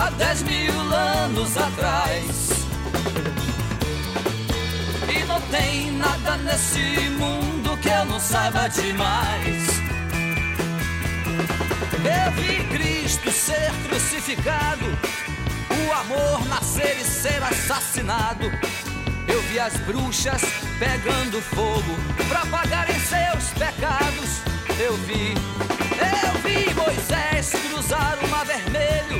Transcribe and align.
Há 0.00 0.10
dez 0.10 0.42
mil 0.42 0.72
anos 0.94 1.56
atrás. 1.56 2.50
E 5.14 5.24
não 5.24 5.40
tem 5.42 5.92
nada 5.92 6.38
nesse 6.38 7.10
mundo 7.10 7.76
que 7.78 7.88
eu 7.88 8.04
não 8.06 8.18
saiba 8.18 8.68
demais. 8.68 9.80
Eu 12.02 12.32
vi 12.32 12.64
Cristo 12.68 13.30
ser 13.30 13.70
crucificado, 13.86 14.86
o 15.70 15.92
amor 15.92 16.46
nascer 16.48 16.96
e 16.98 17.04
ser 17.04 17.42
assassinado. 17.42 18.50
Eu 19.28 19.42
vi 19.42 19.60
as 19.60 19.76
bruxas 19.80 20.42
pegando 20.78 21.40
fogo 21.42 21.96
para 22.28 22.46
pagarem 22.46 22.98
seus 23.00 23.50
pecados. 23.52 24.40
Eu 24.78 24.96
vi, 24.96 25.34
eu 26.00 26.40
vi 26.40 26.74
Moisés 26.74 27.52
cruzar 27.68 28.18
o 28.24 28.28
mar 28.28 28.46
vermelho. 28.46 29.19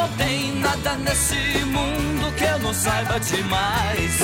não 0.00 0.08
tem 0.16 0.54
nada 0.54 0.94
nesse 0.94 1.62
mundo 1.66 2.34
que 2.34 2.44
eu 2.44 2.58
não 2.60 2.72
saiba 2.72 3.20
demais. 3.20 4.18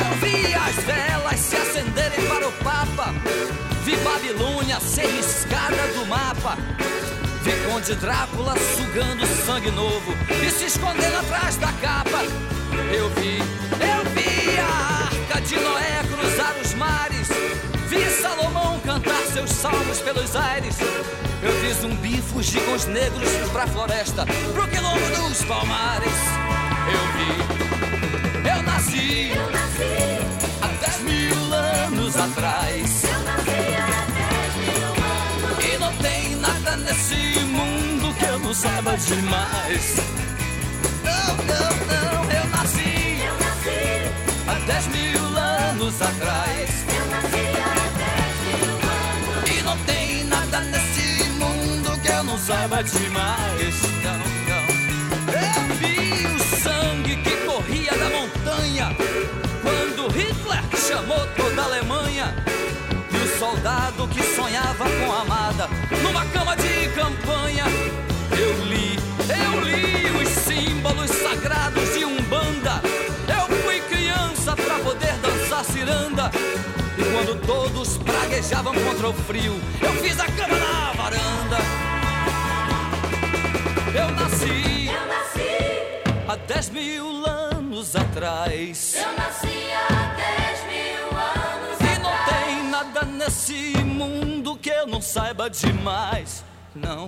Eu 0.00 0.14
vi 0.20 0.54
as 0.54 0.76
velas 0.84 1.40
se 1.40 1.56
acenderem 1.56 2.24
para 2.28 2.46
o 2.46 2.52
Papa. 2.62 3.12
Vi 3.84 3.96
Babilônia 3.96 4.78
ser 4.78 5.06
riscada 5.06 5.88
do 5.94 6.06
mapa. 6.06 6.56
Vi 7.42 7.50
Conde 7.66 7.94
Drácula 7.96 8.54
sugando 8.76 9.26
sangue 9.44 9.72
novo 9.72 10.14
e 10.30 10.48
se 10.50 10.66
escondendo 10.66 11.16
atrás 11.18 11.56
da 11.56 11.72
capa. 11.72 12.22
Eu 12.94 13.10
vi, 13.10 13.38
eu 13.38 14.10
vi 14.14 14.60
a 14.60 15.06
arca 15.06 15.40
de 15.40 15.56
Noé 15.56 16.02
cruzar 16.08 16.54
os 16.62 16.74
mares. 16.74 17.28
Vi 17.88 18.22
Salomão 18.22 18.78
cantar 18.86 19.22
seus 19.32 19.50
salmos 19.50 19.98
pelos 19.98 20.36
aires. 20.36 20.76
Eu 21.42 21.52
vi 21.60 21.72
zumbi 21.74 22.22
fugir 22.22 22.60
com 22.64 22.72
os 22.72 22.86
negros 22.86 23.28
pra 23.52 23.66
floresta, 23.66 24.24
pro 24.52 24.68
quilombo 24.68 25.28
dos 25.28 25.42
palmares. 25.44 26.12
Eu 26.92 27.02
vi, 27.16 28.48
eu 28.48 28.62
nasci 28.62 29.30
Eu 29.34 29.50
nasci, 29.50 30.18
há 30.62 30.66
dez 30.84 31.00
mil 31.00 31.54
anos 31.54 32.16
atrás. 32.16 33.04
eu 33.04 33.20
nasci 33.24 33.74
há 33.76 34.06
dez 34.14 34.54
mil 34.68 34.86
anos. 34.86 35.64
E 35.64 35.78
não 35.78 35.92
tem 35.96 36.36
nada 36.36 36.76
nesse 36.76 37.40
mundo 37.40 38.14
que 38.18 38.24
eu 38.24 38.38
não 38.38 38.54
saiba 38.54 38.96
demais. 38.96 39.96
Não, 41.02 41.36
não, 41.36 41.70
não, 41.90 42.30
eu 42.30 42.46
nasci 42.50 43.18
Eu 43.26 43.34
nasci, 43.44 44.10
há 44.46 44.54
dez 44.66 44.86
mil 44.88 45.38
anos 45.38 46.00
atrás. 46.00 46.70
eu 46.88 47.06
nasci 47.10 47.46
há 47.64 47.71
saiba 52.46 52.82
demais. 52.82 53.82
Não, 54.02 54.18
não. 54.48 54.66
Eu 55.32 55.76
vi 55.76 56.26
o 56.26 56.38
sangue 56.60 57.16
que 57.16 57.36
corria 57.46 57.92
da 57.92 58.10
montanha 58.10 58.96
quando 59.62 60.08
Hitler 60.08 60.62
chamou 60.76 61.24
toda 61.36 61.62
a 61.62 61.64
Alemanha. 61.66 62.34
E 63.12 63.16
o 63.16 63.38
soldado 63.38 64.08
que 64.08 64.22
sonhava 64.34 64.84
com 64.84 65.12
a 65.12 65.20
amada 65.20 65.68
numa 66.02 66.24
cama 66.26 66.56
de 66.56 66.88
campanha. 66.88 67.64
Eu 68.32 68.64
li, 68.64 68.98
eu 69.28 69.60
li 69.60 70.10
os 70.22 70.28
símbolos 70.28 71.10
sagrados 71.10 71.94
de 71.94 72.04
Umbanda. 72.04 72.82
Eu 73.28 73.56
fui 73.62 73.80
criança 73.82 74.56
pra 74.56 74.78
poder 74.80 75.14
dançar 75.18 75.64
ciranda. 75.64 76.30
E 76.98 77.04
quando 77.04 77.40
todos 77.46 77.98
praguejavam 77.98 78.74
contra 78.74 79.08
o 79.08 79.12
frio, 79.12 79.54
eu 79.80 79.92
fiz 80.02 80.18
a 80.18 80.26
cama 80.26 80.58
na 80.58 80.81
saiba 95.12 95.50
demais. 95.50 96.42
Não, 96.74 97.04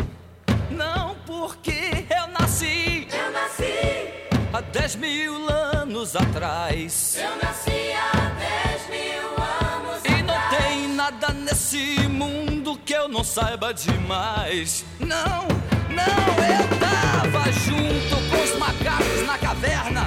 não, 0.71 1.17
porque 1.27 2.05
eu 2.11 2.27
nasci 2.39 3.09
Eu 3.11 3.33
nasci, 3.33 4.29
há 4.53 4.61
dez 4.61 4.95
mil 4.95 5.49
anos 5.49 6.15
atrás. 6.15 7.17
eu 7.19 7.35
nasci 7.43 7.93
há 7.95 8.31
dez 8.39 8.91
mil 8.91 9.29
anos. 9.43 10.05
E 10.05 10.23
não 10.23 10.59
tem 10.59 10.89
nada 10.89 11.29
nesse 11.33 12.07
mundo 12.07 12.79
que 12.85 12.93
eu 12.93 13.09
não 13.09 13.25
saiba 13.25 13.73
demais. 13.73 14.85
Não, 15.01 15.49
não, 15.89 16.27
eu 16.45 16.79
tava 16.79 17.51
junto 17.53 18.17
com 18.29 18.43
os 18.45 18.59
macacos 18.59 19.27
na 19.27 19.39
caverna. 19.39 20.07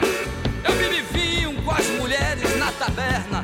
Eu 0.64 1.04
vinho 1.14 1.64
com 1.64 1.72
as 1.72 1.88
mulheres 2.00 2.58
na 2.60 2.72
taberna. 2.74 3.42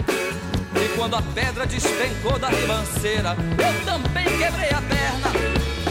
Quando 0.95 1.15
a 1.15 1.21
pedra 1.21 1.65
despencou 1.65 2.37
da 2.37 2.49
ribanceira, 2.49 3.35
eu 3.57 3.85
também 3.85 4.25
quebrei 4.25 4.69
a 4.69 4.81
perna. 4.81 5.31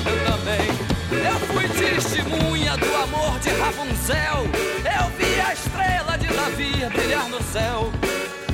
Eu 0.07 0.25
também. 0.25 0.83
Eu 1.25 1.39
fui 1.49 1.69
testemunha 1.69 2.77
do 2.77 2.97
amor 2.97 3.39
de 3.41 3.51
Rapunzel. 3.51 4.47
Eu 4.85 5.11
vi 5.19 5.41
a 5.41 5.53
estrela 5.53 6.17
de 6.17 6.29
Davi 6.29 6.87
brilhar 6.95 7.29
no 7.29 7.43
céu. 7.43 7.91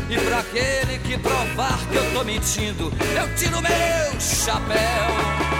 E 0.09 0.16
pra 0.19 0.38
aquele 0.38 0.98
que 1.00 1.19
provar 1.19 1.78
que 1.91 1.97
eu 1.97 2.12
tô 2.14 2.25
mentindo, 2.25 2.92
eu 3.15 3.34
tiro 3.36 3.60
meu 3.60 4.20
chapéu. 4.20 5.58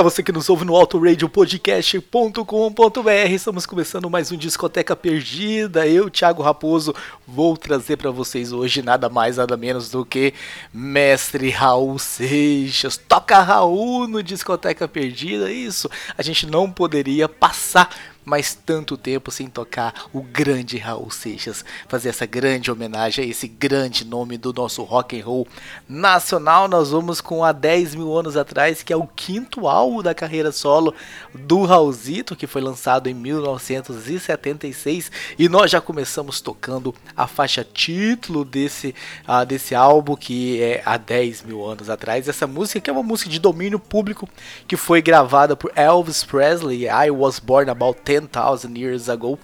Para 0.00 0.08
você 0.08 0.22
que 0.22 0.32
nos 0.32 0.48
ouve 0.48 0.64
no 0.64 0.74
autoradiopodcast.com.br, 0.76 3.30
estamos 3.30 3.66
começando 3.66 4.08
mais 4.08 4.32
um 4.32 4.36
Discoteca 4.38 4.96
Perdida. 4.96 5.86
Eu, 5.86 6.08
Thiago 6.08 6.42
Raposo, 6.42 6.94
vou 7.28 7.54
trazer 7.54 7.98
para 7.98 8.10
vocês 8.10 8.50
hoje 8.50 8.80
nada 8.80 9.10
mais, 9.10 9.36
nada 9.36 9.58
menos 9.58 9.90
do 9.90 10.02
que 10.02 10.32
Mestre 10.72 11.50
Raul 11.50 11.98
Seixas. 11.98 12.96
Toca 12.96 13.42
Raul 13.42 14.08
no 14.08 14.22
Discoteca 14.22 14.88
Perdida, 14.88 15.52
isso. 15.52 15.86
A 16.16 16.22
gente 16.22 16.46
não 16.46 16.70
poderia 16.70 17.28
passar 17.28 17.94
mais 18.30 18.54
tanto 18.54 18.96
tempo 18.96 19.32
sem 19.32 19.48
tocar 19.48 20.06
o 20.12 20.22
grande 20.22 20.78
Raul 20.78 21.10
Seixas, 21.10 21.64
fazer 21.88 22.10
essa 22.10 22.24
grande 22.24 22.70
homenagem 22.70 23.24
a 23.24 23.28
esse 23.28 23.48
grande 23.48 24.04
nome 24.04 24.38
do 24.38 24.52
nosso 24.52 24.84
rock 24.84 25.20
and 25.20 25.24
roll 25.24 25.48
nacional. 25.88 26.68
Nós 26.68 26.90
vamos 26.90 27.20
com 27.20 27.44
há 27.44 27.50
10 27.50 27.96
mil 27.96 28.16
anos 28.16 28.36
atrás, 28.36 28.84
que 28.84 28.92
é 28.92 28.96
o 28.96 29.06
quinto 29.06 29.66
álbum 29.66 30.00
da 30.00 30.14
carreira 30.14 30.52
solo 30.52 30.94
do 31.34 31.64
Raulzito, 31.64 32.36
que 32.36 32.46
foi 32.46 32.62
lançado 32.62 33.08
em 33.08 33.14
1976, 33.14 35.10
e 35.36 35.48
nós 35.48 35.68
já 35.72 35.80
começamos 35.80 36.40
tocando 36.40 36.94
a 37.16 37.26
faixa 37.26 37.64
título 37.64 38.44
desse, 38.44 38.94
uh, 39.26 39.44
desse 39.44 39.74
álbum, 39.74 40.14
que 40.14 40.62
é 40.62 40.82
há 40.86 40.96
10 40.96 41.42
mil 41.42 41.66
anos 41.66 41.90
atrás. 41.90 42.28
Essa 42.28 42.46
música 42.46 42.80
que 42.80 42.88
é 42.88 42.92
uma 42.92 43.02
música 43.02 43.28
de 43.28 43.40
domínio 43.40 43.80
público, 43.80 44.28
que 44.68 44.76
foi 44.76 45.02
gravada 45.02 45.56
por 45.56 45.72
Elvis 45.74 46.22
Presley, 46.22 46.84
I 46.86 47.10
Was 47.10 47.40
Born 47.40 47.68
About 47.68 48.02
10,000 48.26 48.76
Years 48.76 49.08
Ago. 49.08 49.38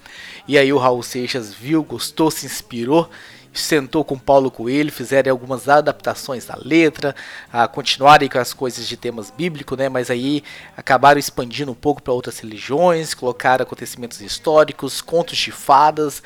E 0.47 0.57
aí 0.57 0.71
o 0.71 0.77
Raul 0.77 1.03
Seixas 1.03 1.53
viu, 1.53 1.83
gostou, 1.83 2.29
se 2.31 2.45
inspirou, 2.45 3.09
sentou 3.53 4.03
com 4.03 4.17
Paulo 4.17 4.51
Coelho, 4.51 4.91
fizeram 4.91 5.31
algumas 5.31 5.67
adaptações 5.67 6.45
da 6.45 6.55
letra, 6.55 7.15
a 7.51 7.67
continuarem 7.67 8.29
com 8.29 8.37
as 8.37 8.53
coisas 8.53 8.87
de 8.87 8.95
temas 8.95 9.31
bíblicos, 9.31 9.77
né? 9.77 9.89
Mas 9.89 10.09
aí 10.09 10.43
acabaram 10.75 11.19
expandindo 11.19 11.71
um 11.71 11.75
pouco 11.75 12.01
para 12.01 12.13
outras 12.13 12.39
religiões, 12.39 13.13
colocaram 13.13 13.63
acontecimentos 13.63 14.21
históricos, 14.21 15.01
contos 15.01 15.37
de 15.37 15.51
fadas, 15.51 16.21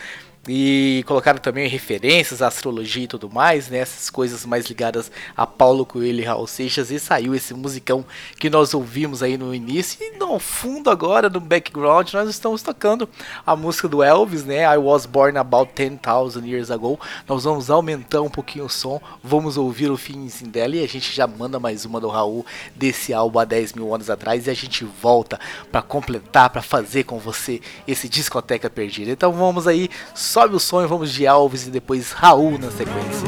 e 0.47 1.03
colocaram 1.05 1.38
também 1.38 1.67
referências 1.67 2.41
à 2.41 2.47
astrologia 2.47 3.03
e 3.03 3.07
tudo 3.07 3.29
mais, 3.29 3.69
né? 3.69 3.77
Essas 3.77 4.09
coisas 4.09 4.43
mais 4.43 4.65
ligadas 4.65 5.11
a 5.38 5.45
Paulo 5.45 5.85
Coelho 5.85 6.19
e 6.19 6.23
Raul 6.23 6.47
Seixas. 6.47 6.89
E 6.89 6.99
saiu 6.99 7.35
esse 7.35 7.53
musicão 7.53 8.03
que 8.39 8.49
nós 8.49 8.73
ouvimos 8.73 9.21
aí 9.21 9.38
no 9.38 9.53
início. 9.53 9.99
E 10.01 10.17
no 10.17 10.39
fundo 10.39 10.89
agora, 10.89 11.29
no 11.29 11.39
background, 11.39 12.11
nós 12.13 12.27
estamos 12.27 12.63
tocando 12.63 13.07
a 13.45 13.55
música 13.55 13.88
do 13.88 14.01
Elvis, 14.01 14.43
né? 14.43 14.63
I 14.63 14.77
Was 14.77 15.05
Born 15.05 15.38
About 15.38 15.73
10,000 15.75 16.43
Years 16.47 16.71
Ago. 16.71 16.99
Nós 17.27 17.43
vamos 17.43 17.69
aumentar 17.69 18.21
um 18.21 18.29
pouquinho 18.29 18.65
o 18.65 18.69
som, 18.69 18.99
vamos 19.23 19.57
ouvir 19.57 19.91
o 19.91 19.97
finzinho 19.97 20.49
dela 20.49 20.75
e 20.75 20.83
a 20.83 20.88
gente 20.88 21.15
já 21.15 21.27
manda 21.27 21.59
mais 21.59 21.85
uma 21.85 21.99
do 21.99 22.07
Raul 22.07 22.43
desse 22.75 23.13
álbum 23.13 23.38
há 23.38 23.45
10 23.45 23.73
mil 23.73 23.93
anos 23.93 24.09
atrás. 24.09 24.47
E 24.47 24.49
a 24.49 24.55
gente 24.55 24.85
volta 24.85 25.39
para 25.71 25.83
completar, 25.83 26.49
para 26.49 26.63
fazer 26.63 27.03
com 27.03 27.19
você 27.19 27.61
esse 27.88 28.09
discoteca 28.09 28.71
perdida. 28.71 29.11
Então 29.11 29.31
vamos 29.33 29.67
aí 29.67 29.88
Sobe 30.31 30.55
o 30.55 30.59
som 30.61 30.81
e 30.81 30.87
vamos 30.87 31.11
de 31.11 31.27
Alves 31.27 31.67
e 31.67 31.69
depois 31.69 32.13
Raul 32.13 32.57
na 32.57 32.71
sequência. 32.71 33.27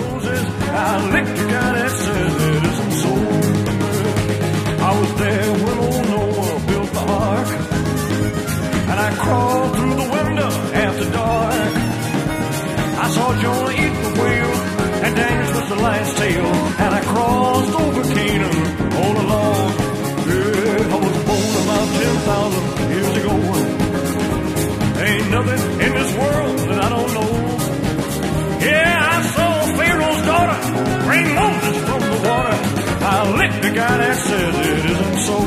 I 12.95 13.09
saw 13.09 13.33
Jonah 13.33 13.73
eat 13.73 13.93
the 14.01 14.09
whale, 14.21 14.55
and 15.03 15.13
Daniel 15.13 15.53
was 15.59 15.67
the 15.67 15.75
last 15.83 16.17
tale, 16.17 16.45
and 16.45 16.95
I 16.95 17.01
crossed 17.01 17.75
over 17.75 17.82
that 34.01 34.15
says 34.17 34.55
it 34.71 34.85
isn't 34.93 35.17
so. 35.27 35.37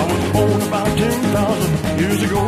I 0.00 0.04
was 0.12 0.24
born 0.34 0.60
about 0.68 0.90
10,000 0.98 2.00
years 2.00 2.20
ago. 2.28 2.42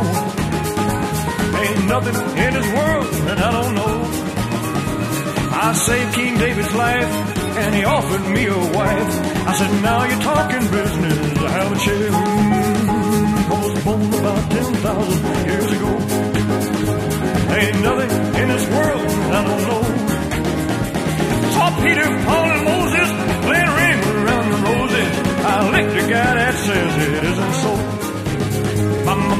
Ain't 1.61 1.81
nothing 1.93 2.17
in 2.43 2.51
this 2.57 2.69
world 2.77 3.07
that 3.27 3.37
I 3.47 3.51
don't 3.57 3.73
know. 3.75 3.95
I 5.63 5.73
saved 5.73 6.13
King 6.15 6.37
David's 6.37 6.73
life, 6.73 7.11
and 7.61 7.75
he 7.75 7.83
offered 7.83 8.25
me 8.35 8.45
a 8.47 8.57
wife. 8.79 9.11
I 9.49 9.53
said, 9.59 9.71
now 9.81 10.03
you're 10.09 10.23
talking 10.31 10.63
business, 10.79 11.37
I 11.37 11.49
haven't 11.59 11.85
you? 11.89 12.01
I 13.51 13.55
was 13.63 13.83
born 13.83 14.13
about 14.21 14.51
10,000 14.51 15.45
years 15.49 15.69
ago. 15.77 15.91
Ain't 17.59 17.79
nothing 17.83 18.11
in 18.41 18.47
this 18.47 18.65
world 18.69 19.11
I 19.31 19.43
don't 19.47 19.63
know. 19.69 19.83
Saw 21.53 21.69
Peter, 21.81 22.07
Paul, 22.25 22.40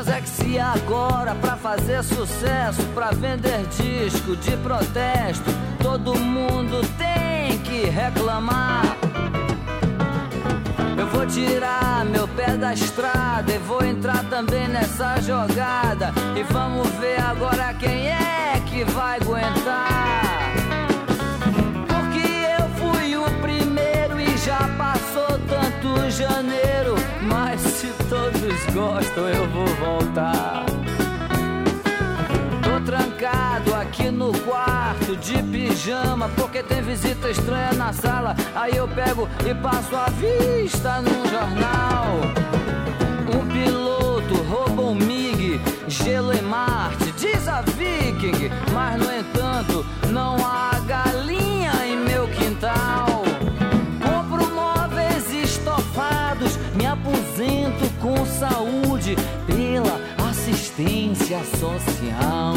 Mas 0.00 0.08
é 0.08 0.20
que 0.22 0.28
se 0.30 0.58
agora 0.58 1.34
pra 1.34 1.56
fazer 1.56 2.02
sucesso, 2.02 2.82
pra 2.94 3.10
vender 3.10 3.66
disco 3.66 4.34
de 4.34 4.56
protesto, 4.56 5.50
todo 5.82 6.18
mundo 6.18 6.80
tem 6.96 7.58
que 7.58 7.84
reclamar. 7.90 8.96
Eu 10.96 11.06
vou 11.08 11.26
tirar 11.26 12.06
meu 12.06 12.26
pé 12.28 12.56
da 12.56 12.72
estrada 12.72 13.52
e 13.52 13.58
vou 13.58 13.84
entrar 13.84 14.24
também 14.30 14.68
nessa 14.68 15.20
jogada. 15.20 16.14
E 16.34 16.42
vamos 16.44 16.88
ver 16.92 17.20
agora 17.20 17.74
quem 17.74 18.08
é 18.08 18.19
gostam, 29.00 29.28
eu 29.28 29.48
vou 29.48 29.66
voltar. 29.66 30.64
Tô 32.62 32.80
trancado 32.84 33.74
aqui 33.74 34.10
no 34.10 34.32
quarto 34.40 35.16
de 35.16 35.42
pijama 35.42 36.28
porque 36.36 36.62
tem 36.62 36.82
visita 36.82 37.30
estranha 37.30 37.72
na 37.72 37.92
sala. 37.92 38.36
Aí 38.54 38.76
eu 38.76 38.86
pego 38.88 39.28
e 39.48 39.54
passo 39.54 39.96
a 39.96 40.10
vista 40.10 41.00
num 41.00 41.26
jornal. 41.26 42.16
Um 43.34 43.46
piloto 43.48 44.34
roubou 44.42 44.90
um 44.90 44.94
MiG, 44.94 45.60
gelo 45.88 46.32
em 46.32 46.42
Marte, 46.42 47.10
diz 47.12 47.48
a 47.48 47.62
Viking. 47.62 48.50
Mas 48.72 48.98
no 48.98 49.12
entanto, 49.12 49.86
não 50.10 50.36
há 50.44 50.78
galinha 50.86 51.72
em 51.86 51.96
meu 51.96 52.28
quintal. 52.28 53.09
Saúde 58.40 59.16
pela 59.46 60.00
assistência 60.30 61.40
social. 61.58 62.54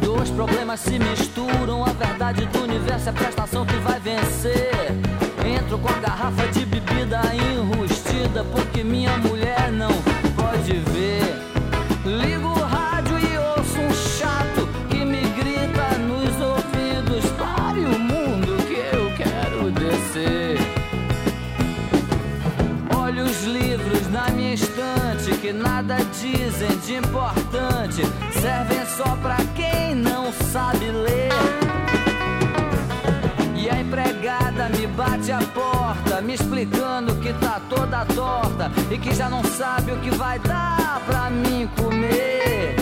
Dois 0.00 0.30
problemas 0.30 0.80
se 0.80 0.98
misturam, 0.98 1.84
a 1.84 1.92
verdade 1.92 2.46
do 2.46 2.62
universo 2.62 3.08
é 3.08 3.10
a 3.10 3.12
prestação 3.12 3.66
que 3.66 3.76
vai 3.76 4.00
vencer. 4.00 4.70
Entro 5.46 5.78
com 5.78 5.88
a 5.88 5.98
garrafa 5.98 6.48
de 6.48 6.64
bebida 6.64 7.20
enrustida, 7.34 8.42
porque 8.44 8.82
minha 8.82 9.18
mulher 9.18 9.70
não 9.70 9.92
pode 10.34 10.72
ver. 10.72 11.17
De 26.88 26.94
importante, 26.94 28.02
servem 28.40 28.86
só 28.96 29.14
pra 29.16 29.36
quem 29.54 29.94
não 29.94 30.32
sabe 30.32 30.90
ler. 30.90 31.28
E 33.54 33.68
a 33.68 33.78
empregada 33.78 34.70
me 34.70 34.86
bate 34.86 35.30
a 35.30 35.40
porta 35.52 36.22
me 36.22 36.32
explicando 36.32 37.14
que 37.16 37.34
tá 37.34 37.60
toda 37.68 38.06
torta 38.06 38.72
e 38.90 38.96
que 38.96 39.14
já 39.14 39.28
não 39.28 39.44
sabe 39.44 39.92
o 39.92 40.00
que 40.00 40.10
vai 40.12 40.38
dar 40.38 41.02
pra 41.04 41.28
mim 41.28 41.68
comer. 41.76 42.77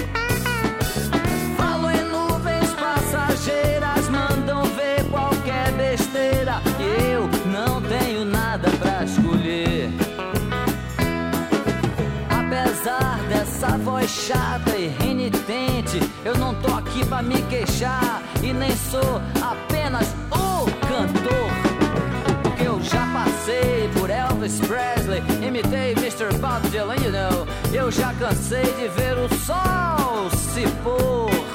Chata 14.06 14.76
e 14.76 14.88
renitente, 14.88 16.00
eu 16.25 16.36
não 16.36 16.54
tô 16.54 16.75
aqui 16.75 17.04
pra 17.06 17.22
me 17.22 17.42
queixar 17.42 18.22
e 18.42 18.52
nem 18.52 18.70
sou 18.76 19.20
apenas 19.42 20.14
o 20.30 20.64
cantor. 20.86 22.42
Porque 22.42 22.62
eu 22.62 22.80
já 22.82 23.06
passei 23.12 23.88
por 23.98 24.10
Elvis 24.10 24.60
Presley, 24.60 25.22
imitei 25.46 25.92
Mr. 25.92 26.36
Bob 26.38 26.68
Dylan, 26.70 26.96
you 26.96 27.10
know. 27.10 27.46
Eu 27.72 27.90
já 27.90 28.12
cansei 28.14 28.64
de 28.64 28.88
ver 28.88 29.18
o 29.18 29.28
sol 29.44 30.30
se 30.30 30.66
pôr. 30.82 31.45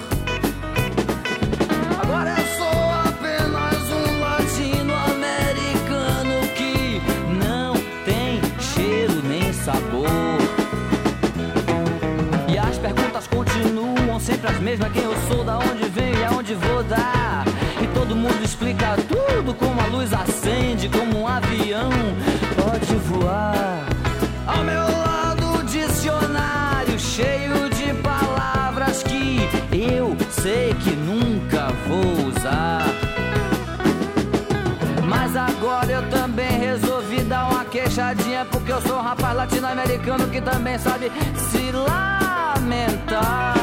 Eu 38.72 38.82
sou 38.82 38.98
um 38.98 39.02
rapaz 39.02 39.36
latino-americano 39.36 40.30
que 40.30 40.40
também 40.40 40.80
sabe 40.80 41.12
se 41.36 41.72
lamentar. 41.74 43.56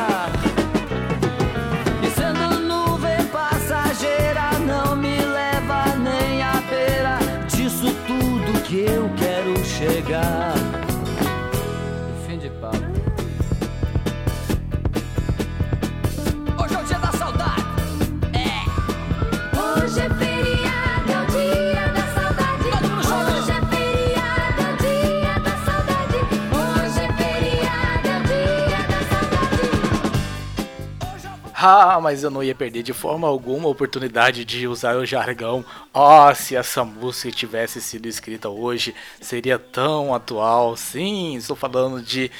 E 2.02 2.10
sendo 2.10 2.60
nuvem 2.60 3.24
passageira 3.32 4.50
não 4.66 4.94
me 4.94 5.18
leva 5.18 5.96
nem 5.96 6.42
a 6.42 6.52
beira 6.68 7.18
Disso 7.48 7.86
tudo 8.06 8.62
que 8.64 8.80
eu 8.80 9.10
quero 9.16 9.64
chegar. 9.64 10.52
Fim 12.26 12.38
de 12.38 12.50
papo. 12.50 12.76
Hoje 16.62 16.74
é 16.74 16.78
o 16.78 16.84
dia 16.84 16.98
da 16.98 17.12
saudade. 17.12 17.64
Hoje 19.56 20.00
é 20.00 20.08
Ah, 31.70 32.00
mas 32.00 32.22
eu 32.22 32.30
não 32.30 32.42
ia 32.42 32.54
perder 32.54 32.82
de 32.82 32.94
forma 32.94 33.28
alguma 33.28 33.66
a 33.66 33.70
oportunidade 33.70 34.42
de 34.42 34.66
usar 34.66 34.96
o 34.96 35.04
jargão. 35.04 35.62
Oh, 35.92 36.34
se 36.34 36.56
essa 36.56 36.82
música 36.82 37.30
tivesse 37.30 37.78
sido 37.82 38.06
escrita 38.06 38.48
hoje, 38.48 38.94
seria 39.20 39.58
tão 39.58 40.14
atual. 40.14 40.78
Sim, 40.78 41.36
estou 41.36 41.54
falando 41.54 42.00
de 42.00 42.30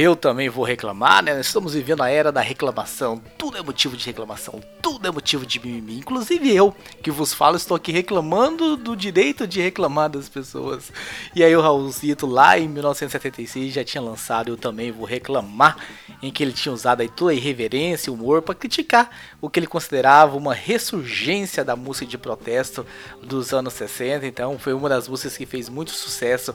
eu 0.00 0.14
também 0.14 0.48
vou 0.48 0.64
reclamar, 0.64 1.24
né? 1.24 1.40
Estamos 1.40 1.74
vivendo 1.74 2.04
a 2.04 2.08
era 2.08 2.30
da 2.30 2.40
reclamação. 2.40 3.20
Tudo 3.36 3.58
é 3.58 3.62
motivo 3.62 3.96
de 3.96 4.06
reclamação, 4.06 4.60
tudo 4.80 5.08
é 5.08 5.10
motivo 5.10 5.44
de 5.44 5.58
mimimi. 5.58 5.98
Inclusive 5.98 6.54
eu, 6.54 6.72
que 7.02 7.10
vos 7.10 7.34
falo, 7.34 7.56
estou 7.56 7.76
aqui 7.76 7.90
reclamando 7.90 8.76
do 8.76 8.94
direito 8.94 9.44
de 9.44 9.60
reclamar 9.60 10.08
das 10.08 10.28
pessoas. 10.28 10.92
E 11.34 11.42
aí 11.42 11.56
o 11.56 11.60
Raulzito, 11.60 12.26
lá 12.26 12.56
em 12.56 12.68
1976, 12.68 13.74
já 13.74 13.82
tinha 13.82 14.00
lançado 14.00 14.50
Eu 14.50 14.56
Também 14.56 14.92
Vou 14.92 15.04
Reclamar, 15.04 15.76
em 16.22 16.30
que 16.30 16.44
ele 16.44 16.52
tinha 16.52 16.72
usado 16.72 17.00
aí 17.00 17.08
toda 17.08 17.32
a 17.32 17.34
irreverência 17.34 18.08
e 18.08 18.12
humor 18.12 18.40
para 18.40 18.54
criticar 18.54 19.10
o 19.40 19.50
que 19.50 19.58
ele 19.58 19.66
considerava 19.66 20.36
uma 20.36 20.54
ressurgência 20.54 21.64
da 21.64 21.74
música 21.74 22.06
de 22.06 22.16
protesto 22.16 22.86
dos 23.20 23.52
anos 23.52 23.72
60. 23.72 24.24
Então 24.28 24.60
foi 24.60 24.74
uma 24.74 24.88
das 24.88 25.08
músicas 25.08 25.36
que 25.36 25.44
fez 25.44 25.68
muito 25.68 25.90
sucesso 25.90 26.54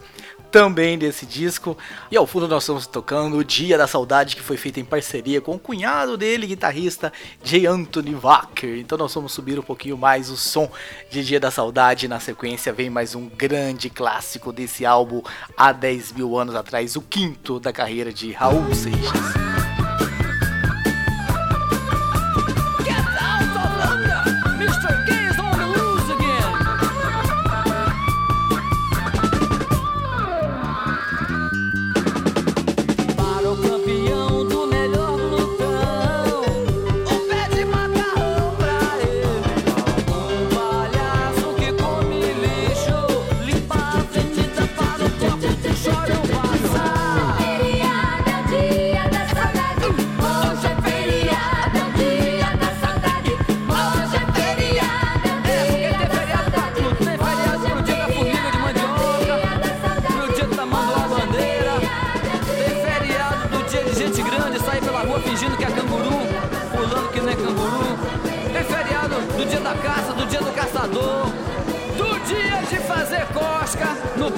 também 0.50 0.98
desse 0.98 1.26
disco. 1.26 1.78
E 2.10 2.16
ao 2.16 2.28
fundo 2.28 2.48
nós 2.48 2.64
estamos 2.64 2.88
tocando 2.88 3.33
O 3.34 3.44
Dia 3.44 3.80
da 3.80 3.88
Saudade, 3.88 4.36
que 4.36 4.44
foi 4.44 4.58
feita 4.58 4.80
em 4.80 4.86
parceria 4.86 5.42
com 5.42 5.56
o 5.56 5.60
cunhado 5.60 6.16
dele, 6.16 6.46
guitarrista 6.46 7.12
J. 7.44 7.66
Anthony 7.66 8.14
Wacker. 8.14 8.78
Então 8.78 8.96
nós 8.96 9.12
vamos 9.12 9.34
subir 9.34 9.58
um 9.58 9.64
pouquinho 9.64 9.98
mais 9.98 10.30
o 10.30 10.38
som 10.38 10.70
de 11.10 11.24
Dia 11.24 11.40
da 11.40 11.50
Saudade. 11.50 12.08
Na 12.08 12.20
sequência 12.20 12.72
vem 12.72 12.92
mais 12.92 13.16
um 13.16 13.28
grande 13.28 13.90
clássico 13.90 14.54
desse 14.54 14.86
álbum 14.86 15.24
há 15.58 15.72
10 15.72 16.12
mil 16.12 16.38
anos 16.38 16.54
atrás, 16.54 16.96
o 16.96 17.02
quinto 17.02 17.60
da 17.60 17.74
carreira 17.74 18.14
de 18.14 18.32
Raul 18.32 18.72
Seixas. 18.76 19.53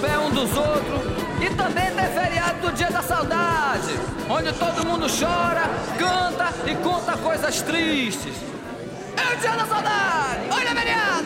Pé 0.05 0.19
um 0.19 0.29
dos 0.29 0.55
outros. 0.55 1.01
E 1.41 1.49
também 1.55 1.91
tem 1.91 2.07
feriado 2.07 2.59
do 2.61 2.71
dia 2.71 2.89
da 2.89 3.01
saudade, 3.01 3.99
onde 4.29 4.53
todo 4.53 4.85
mundo 4.85 5.07
chora, 5.07 5.63
canta 5.97 6.53
e 6.69 6.75
conta 6.75 7.17
coisas 7.17 7.61
tristes. 7.61 8.35
É 9.17 9.33
o 9.33 9.37
dia 9.37 9.51
da 9.51 9.65
saudade! 9.65 10.49
Olha, 10.51 10.75
feriado! 10.75 11.25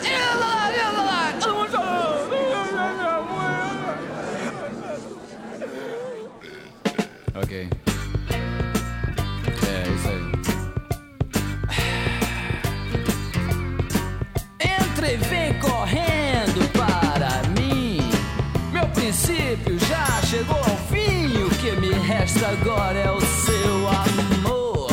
Todo 1.40 1.56
mundo 1.56 1.72
chorando! 1.72 2.10
Ok. 7.42 7.89
Resta 22.30 22.48
agora 22.50 23.00
é 23.00 23.12
o 23.12 23.22
seu 23.22 23.88
amor. 23.88 24.92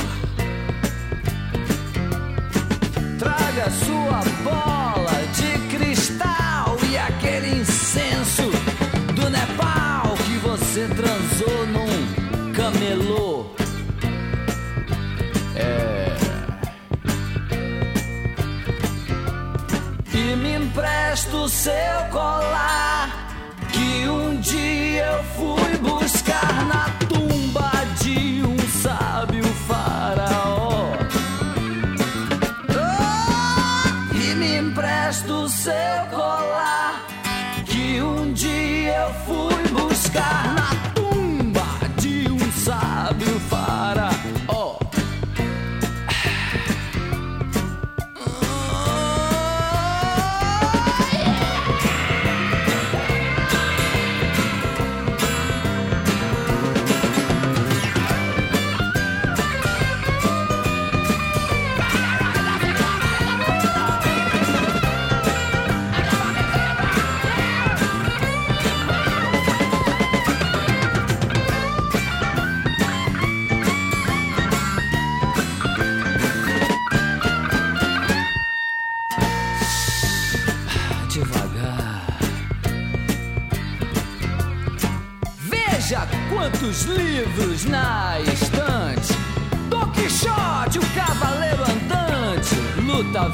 Traga 3.18 3.70
sua 3.70 4.20
bola 4.42 5.22
de 5.34 5.76
cristal 5.76 6.76
e 6.90 6.96
aquele 6.96 7.60
incenso 7.60 8.50
do 9.14 9.28
Nepal 9.28 10.16
que 10.24 10.38
você 10.38 10.88
transou 10.88 11.66
num 11.66 12.52
camelô. 12.52 13.46
E 20.14 20.36
me 20.36 20.56
empresta 20.56 21.36
o 21.36 21.48
seu 21.48 21.72
colar 22.10 23.28
Que 23.70 24.08
um 24.08 24.40
dia 24.40 25.04
eu 25.04 25.25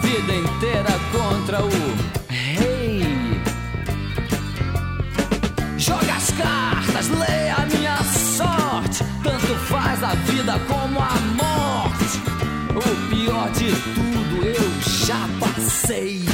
vida 0.02 0.34
inteira 0.34 0.98
contra 1.12 1.62
o 1.62 1.70
rei. 2.28 3.02
Joga 5.78 6.14
as 6.14 6.30
cartas, 6.32 7.08
leia 7.08 7.54
a 7.54 7.66
minha 7.66 7.96
sorte. 8.02 9.04
Tanto 9.22 9.54
faz 9.68 10.02
a 10.02 10.14
vida 10.14 10.58
como 10.68 10.98
a 11.00 11.14
morte. 11.40 12.20
O 12.74 13.10
pior 13.10 13.50
de 13.52 13.72
tudo 13.94 14.44
eu 14.46 14.80
já 14.80 15.28
passei. 15.40 16.24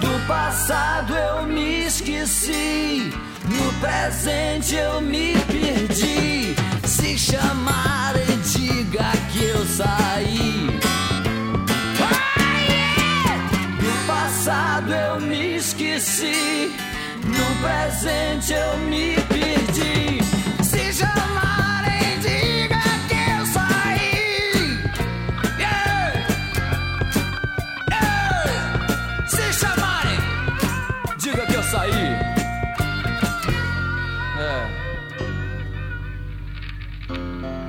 Do 0.00 0.26
passado 0.26 1.14
eu 1.14 1.46
me 1.46 1.86
esqueci. 1.86 3.12
No 3.46 3.72
presente 3.80 4.74
eu 4.74 5.00
me 5.00 5.34
perdi. 5.46 6.53
Se 7.04 7.18
chamarem, 7.18 8.40
diga 8.40 9.12
que 9.30 9.44
eu 9.44 9.66
saí. 9.66 10.70
No 13.82 14.06
passado 14.06 14.90
eu 14.90 15.20
me 15.20 15.56
esqueci, 15.56 16.74
no 17.26 17.44
presente 17.60 18.54
eu 18.54 18.78
me 18.88 19.23
Música 37.08 37.63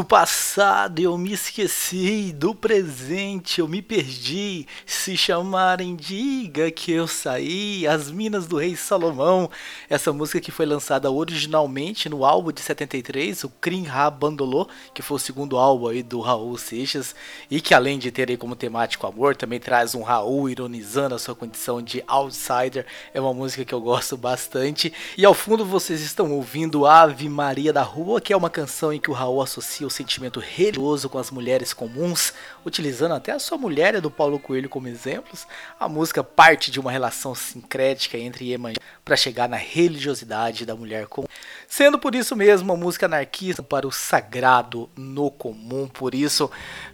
Do 0.00 0.04
passado 0.04 0.98
eu 0.98 1.18
me 1.18 1.34
esqueci, 1.34 2.32
do 2.32 2.54
presente 2.54 3.60
eu 3.60 3.68
me 3.68 3.82
perdi. 3.82 4.66
Se 4.86 5.14
chamarem, 5.14 5.94
diga 5.94 6.70
que 6.70 6.90
eu 6.90 7.06
saí. 7.06 7.86
As 7.86 8.10
Minas 8.10 8.46
do 8.46 8.56
Rei 8.56 8.74
Salomão. 8.76 9.50
Essa 9.90 10.10
música 10.10 10.40
que 10.40 10.50
foi 10.50 10.64
lançada 10.64 11.10
originalmente 11.10 12.08
no 12.08 12.24
álbum 12.24 12.50
de 12.50 12.62
73, 12.62 13.44
o 13.44 13.50
Crim 13.60 13.86
Ha 13.88 14.08
Bandolô, 14.08 14.66
que 14.94 15.02
foi 15.02 15.16
o 15.16 15.20
segundo 15.20 15.58
álbum 15.58 15.88
aí 15.88 16.02
do 16.02 16.20
Raul 16.20 16.56
Seixas, 16.56 17.14
e 17.50 17.60
que 17.60 17.74
além 17.74 17.98
de 17.98 18.10
ter 18.10 18.30
aí 18.30 18.38
como 18.38 18.56
temático 18.56 19.06
amor, 19.06 19.36
também 19.36 19.60
traz 19.60 19.94
um 19.94 20.00
Raul 20.00 20.48
ironizando 20.48 21.14
a 21.14 21.18
sua 21.18 21.34
condição 21.34 21.82
de 21.82 22.02
outsider. 22.06 22.86
É 23.12 23.20
uma 23.20 23.34
música 23.34 23.66
que 23.66 23.74
eu 23.74 23.82
gosto 23.82 24.16
bastante. 24.16 24.94
E 25.18 25.26
ao 25.26 25.34
fundo 25.34 25.62
vocês 25.62 26.00
estão 26.00 26.32
ouvindo 26.32 26.86
Ave 26.86 27.28
Maria 27.28 27.70
da 27.70 27.82
Rua, 27.82 28.18
que 28.18 28.32
é 28.32 28.36
uma 28.36 28.48
canção 28.48 28.94
em 28.94 28.98
que 28.98 29.10
o 29.10 29.14
Raul 29.14 29.42
associa 29.42 29.89
o 29.90 29.92
sentimento 29.92 30.40
religioso 30.40 31.08
com 31.08 31.18
as 31.18 31.30
mulheres 31.30 31.74
comuns, 31.74 32.32
utilizando 32.64 33.12
até 33.12 33.32
a 33.32 33.38
sua 33.38 33.58
mulher 33.58 34.00
do 34.00 34.10
Paulo 34.10 34.38
Coelho 34.38 34.68
como 34.68 34.88
exemplos. 34.88 35.46
A 35.78 35.88
música 35.88 36.24
parte 36.24 36.70
de 36.70 36.80
uma 36.80 36.90
relação 36.90 37.34
sincrética 37.34 38.16
entre 38.16 38.46
Iemanjá 38.46 38.80
para 39.04 39.16
chegar 39.16 39.48
na 39.48 39.56
religiosidade 39.56 40.64
da 40.64 40.76
mulher 40.76 41.06
comum, 41.06 41.26
sendo 41.66 41.98
por 41.98 42.14
isso 42.14 42.36
mesmo 42.36 42.72
uma 42.72 42.76
música 42.76 43.06
anarquista 43.06 43.62
para 43.62 43.86
o 43.86 43.92
sagrado 43.92 44.88
no 44.96 45.30
comum. 45.30 45.88
Por 45.88 46.14
isso, 46.14 46.50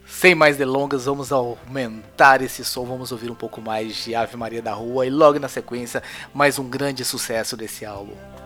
sem 0.07 0.35
mais 0.35 0.57
delongas, 0.57 1.05
vamos 1.05 1.31
aumentar 1.31 2.41
esse 2.41 2.65
som, 2.65 2.85
vamos 2.87 3.13
ouvir 3.13 3.31
um 3.31 3.35
pouco 3.35 3.61
mais 3.61 3.97
de 3.97 4.15
Ave 4.15 4.37
Maria 4.37 4.63
da 4.63 4.73
Rua 4.73 5.07
e 5.07 5.11
logo 5.11 5.39
na 5.39 5.49
sequência 5.49 6.03
mais 6.33 6.59
um 6.59 6.69
grande 6.69 7.05
sucesso 7.05 7.57
desse 7.57 7.85
álbum. 7.85 8.46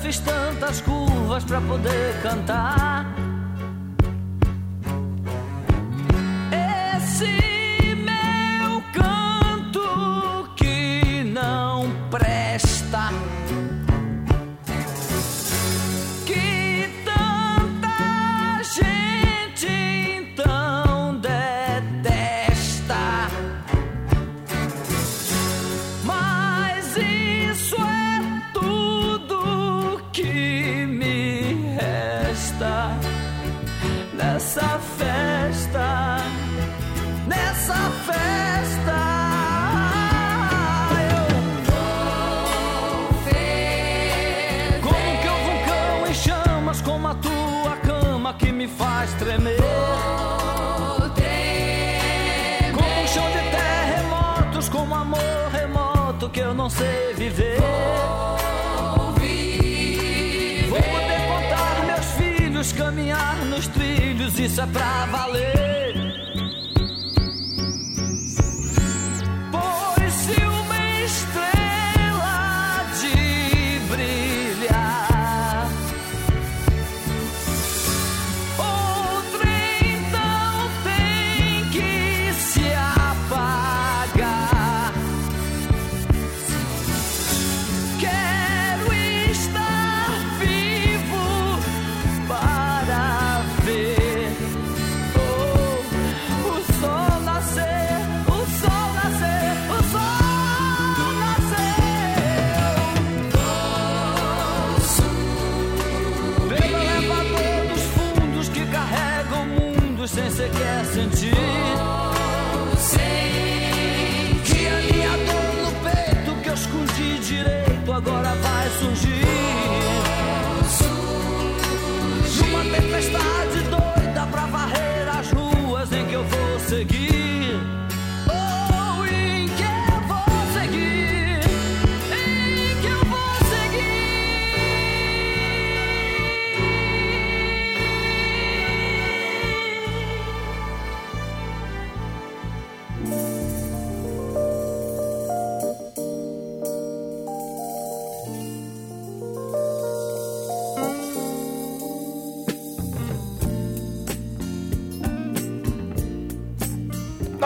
Fiz 0.00 0.18
tantas 0.20 0.80
curvas 0.80 1.44
pra 1.44 1.60
poder 1.60 2.20
cantar. 2.22 3.19
Caminhar 62.72 63.36
nos 63.46 63.66
trilhos, 63.68 64.38
isso 64.38 64.60
é 64.60 64.66
pra 64.66 65.06
valer. 65.06 65.99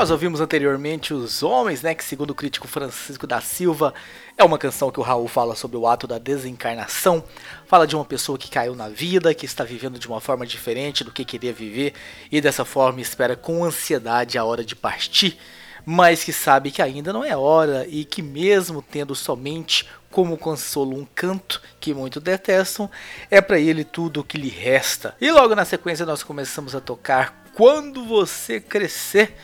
Nós 0.04 0.10
ouvimos 0.10 0.42
anteriormente 0.42 1.14
Os 1.14 1.42
Homens, 1.42 1.80
né? 1.80 1.94
Que 1.94 2.04
segundo 2.04 2.32
o 2.32 2.34
crítico 2.34 2.68
Francisco 2.68 3.26
da 3.26 3.40
Silva, 3.40 3.94
é 4.36 4.44
uma 4.44 4.58
canção 4.58 4.90
que 4.90 5.00
o 5.00 5.02
Raul 5.02 5.26
fala 5.26 5.54
sobre 5.54 5.78
o 5.78 5.86
ato 5.86 6.06
da 6.06 6.18
desencarnação. 6.18 7.24
Fala 7.66 7.86
de 7.86 7.96
uma 7.96 8.04
pessoa 8.04 8.36
que 8.36 8.50
caiu 8.50 8.74
na 8.74 8.90
vida, 8.90 9.32
que 9.32 9.46
está 9.46 9.64
vivendo 9.64 9.98
de 9.98 10.06
uma 10.06 10.20
forma 10.20 10.44
diferente 10.44 11.02
do 11.04 11.10
que 11.10 11.24
queria 11.24 11.54
viver 11.54 11.94
e 12.30 12.38
dessa 12.38 12.66
forma 12.66 13.00
espera 13.00 13.34
com 13.34 13.64
ansiedade 13.64 14.36
a 14.36 14.44
hora 14.44 14.62
de 14.62 14.76
partir, 14.76 15.38
mas 15.86 16.22
que 16.22 16.34
sabe 16.34 16.70
que 16.70 16.82
ainda 16.82 17.10
não 17.10 17.24
é 17.24 17.34
hora 17.34 17.86
e 17.88 18.04
que 18.04 18.20
mesmo 18.20 18.82
tendo 18.82 19.14
somente 19.14 19.88
como 20.10 20.36
consolo 20.36 20.98
um 20.98 21.06
canto 21.14 21.62
que 21.80 21.94
muito 21.94 22.20
detestam, 22.20 22.90
é 23.30 23.40
para 23.40 23.58
ele 23.58 23.84
tudo 23.84 24.20
o 24.20 24.24
que 24.24 24.36
lhe 24.36 24.50
resta. 24.50 25.16
E 25.18 25.30
logo 25.30 25.54
na 25.54 25.64
sequência 25.64 26.04
nós 26.04 26.22
começamos 26.22 26.74
a 26.74 26.80
tocar 26.82 27.44
Quando 27.54 28.04
Você 28.04 28.60
Crescer. 28.60 29.34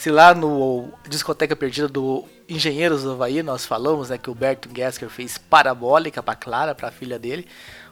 Se 0.00 0.10
lá 0.10 0.34
no 0.34 0.88
Discoteca 1.06 1.54
Perdida 1.54 1.86
do 1.86 2.24
Engenheiros 2.48 3.02
do 3.02 3.12
Havaí 3.12 3.42
nós 3.42 3.66
falamos 3.66 4.08
né, 4.08 4.16
que 4.16 4.30
o 4.30 4.34
Berto 4.34 4.66
Gesker 4.74 5.10
fez 5.10 5.36
Parabólica 5.36 6.22
para 6.22 6.34
Clara, 6.34 6.74
para 6.74 6.88
a 6.88 6.90
filha 6.90 7.18
dele. 7.18 7.46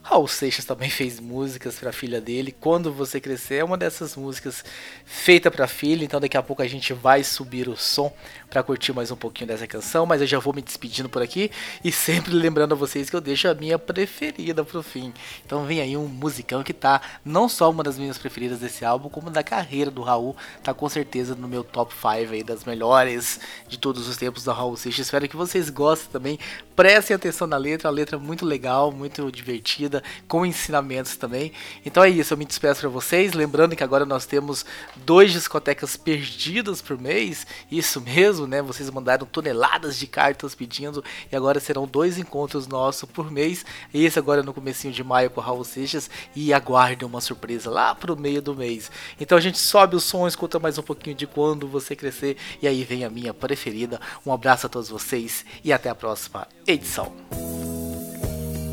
Raul 0.09 0.27
Seixas 0.27 0.65
também 0.65 0.89
fez 0.89 1.21
músicas 1.21 1.75
para 1.75 1.91
a 1.91 1.93
filha 1.93 2.19
dele. 2.19 2.51
Quando 2.51 2.91
você 2.91 3.21
crescer 3.21 3.57
é 3.57 3.65
uma 3.65 3.77
dessas 3.77 4.17
músicas 4.17 4.65
feita 5.05 5.51
para 5.51 5.67
filha, 5.67 6.03
então 6.03 6.19
daqui 6.19 6.35
a 6.35 6.43
pouco 6.43 6.63
a 6.63 6.67
gente 6.67 6.95
vai 6.95 7.23
subir 7.23 7.69
o 7.69 7.77
som 7.77 8.11
para 8.49 8.63
curtir 8.63 8.95
mais 8.95 9.11
um 9.11 9.17
pouquinho 9.17 9.49
dessa 9.49 9.67
canção, 9.67 10.07
mas 10.07 10.23
eu 10.23 10.27
já 10.27 10.39
vou 10.39 10.55
me 10.55 10.63
despedindo 10.63 11.11
por 11.11 11.21
aqui 11.21 11.51
e 11.85 11.93
sempre 11.93 12.33
lembrando 12.33 12.73
a 12.73 12.75
vocês 12.75 13.11
que 13.11 13.17
eu 13.17 13.21
deixo 13.21 13.49
a 13.49 13.55
minha 13.55 13.79
preferida 13.79 14.65
pro 14.65 14.83
fim. 14.83 15.13
Então 15.45 15.67
vem 15.67 15.83
aí 15.83 15.95
um 15.95 16.07
musicão 16.07 16.63
que 16.63 16.73
tá 16.73 17.03
não 17.23 17.47
só 17.47 17.71
uma 17.71 17.83
das 17.83 17.99
minhas 17.99 18.17
preferidas 18.17 18.61
desse 18.61 18.87
álbum, 18.87 19.11
como 19.11 19.29
da 19.29 19.43
carreira 19.43 19.91
do 19.91 20.01
Raul, 20.01 20.35
tá 20.63 20.73
com 20.73 20.89
certeza 20.89 21.35
no 21.35 21.47
meu 21.47 21.63
top 21.63 21.93
5 21.93 22.33
aí 22.33 22.43
das 22.43 22.65
melhores 22.65 23.41
de 23.69 23.79
todos 23.79 24.09
os 24.09 24.17
tempos 24.17 24.43
da 24.43 24.55
Raul 24.55 24.75
Seixas. 24.75 25.05
Espero 25.05 25.29
que 25.29 25.37
vocês 25.37 25.69
gostem 25.69 26.11
também. 26.11 26.39
Prestem 26.79 27.17
atenção 27.17 27.49
na 27.49 27.57
letra, 27.57 27.89
a 27.89 27.91
letra 27.91 28.15
é 28.15 28.21
muito 28.21 28.47
legal, 28.47 28.93
muito 28.93 29.33
divertida, 29.33 30.01
com 30.29 30.47
ensinamentos 30.47 31.17
também. 31.17 31.51
Então 31.85 32.05
é 32.05 32.09
isso, 32.09 32.33
eu 32.33 32.39
me 32.39 32.45
despeço 32.45 32.83
para 32.83 32.89
vocês, 32.89 33.33
lembrando 33.33 33.75
que 33.75 33.83
agora 33.83 34.07
nós 34.07 34.27
temos 34.27 34.65
dois 34.95 35.33
discotecas 35.33 35.97
perdidas 35.97 36.81
por 36.81 36.97
mês, 36.97 37.45
isso 37.69 38.01
mesmo, 38.01 38.47
né? 38.47 38.63
Vocês 38.63 38.89
mandaram 38.91 39.27
toneladas 39.27 39.99
de 39.99 40.07
cartas 40.07 40.55
pedindo 40.55 41.03
e 41.33 41.35
agora 41.35 41.59
serão 41.59 41.85
dois 41.85 42.17
encontros 42.17 42.69
nossos 42.69 43.11
por 43.11 43.29
mês. 43.29 43.67
Esse 43.93 44.21
agora 44.21 44.41
no 44.45 44.55
comecinho 44.55 44.95
de 44.95 45.03
maio 45.03 45.31
com 45.31 45.41
o 45.41 45.43
Raul 45.43 45.65
Seixas 45.65 46.09
e 46.33 46.55
aguardem 46.55 47.09
uma 47.09 47.21
surpresa 47.21 47.69
lá 47.69 47.93
pro 47.93 48.17
meio 48.17 48.41
do 48.41 48.55
mês. 48.55 48.89
Então 49.19 49.37
a 49.37 49.41
gente 49.41 49.59
sobe 49.59 49.97
o 49.97 50.01
som, 50.01 50.29
escuta 50.29 50.61
mais 50.61 50.79
um 50.79 50.83
pouquinho 50.85 51.17
de 51.17 51.27
quando 51.27 51.67
você 51.67 51.97
crescer 51.97 52.37
e 52.63 52.69
aí 52.69 52.85
vem 52.85 53.05
a 53.05 53.11
minha 53.11 53.35
preferida. 53.35 54.01
Um 54.25 54.33
abraço 54.33 54.67
a 54.67 54.69
todos 54.69 54.89
vocês 54.89 55.45
e 55.65 55.73
até 55.73 55.91
a 55.91 55.95
próxima 55.97 56.47
edição. 56.73 57.11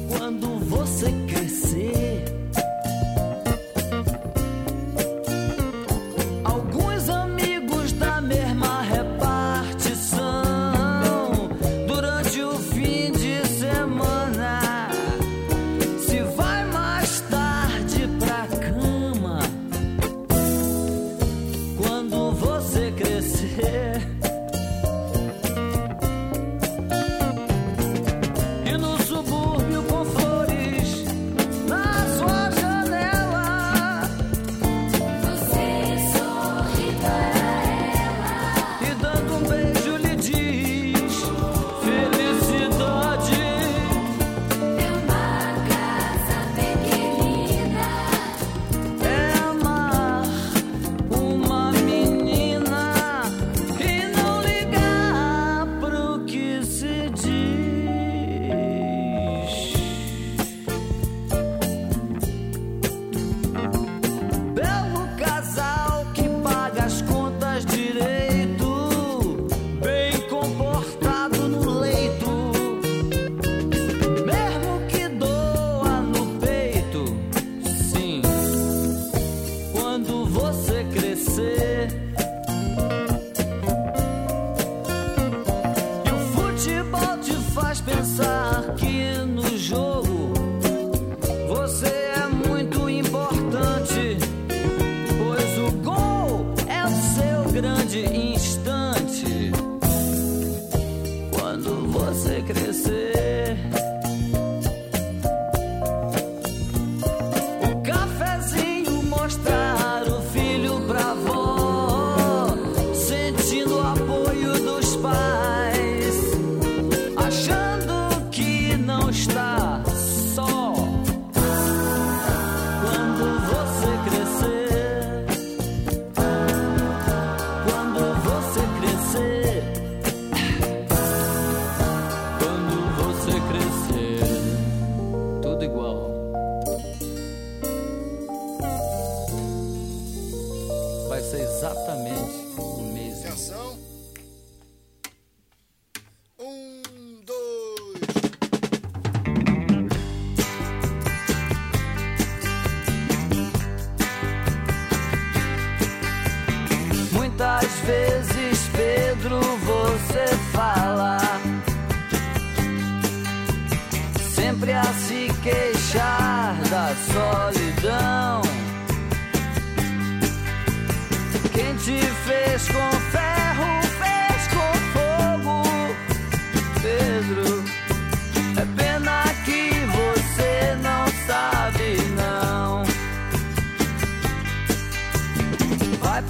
Quando 0.10 0.60
você 0.65 1.12
crescer, 1.27 2.25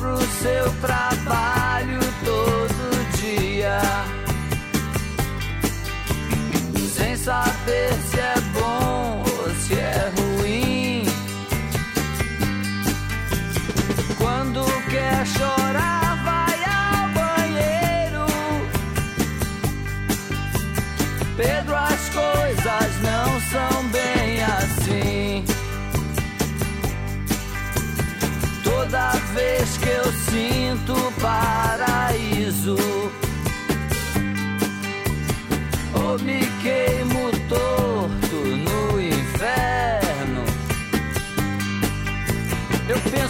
pro 0.06 0.22
seu 0.22 0.70
trabalho 0.82 2.00
todo 2.24 3.18
dia, 3.18 3.80
sem 6.96 7.18
saber 7.18 7.94
vez 29.36 29.78
que 29.78 29.90
eu 29.90 30.06
sinto 30.32 30.94
paraíso, 31.22 32.78
ou 35.94 36.18
me 36.20 36.40
queimo 36.64 37.32
torto 37.50 38.36
no 38.36 39.02
inferno. 39.02 40.44
Eu 42.88 43.00
penso 43.12 43.25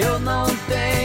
eu 0.00 0.18
não 0.20 0.46
tenho. 0.68 0.97